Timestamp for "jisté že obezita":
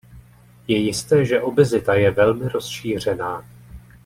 0.77-1.93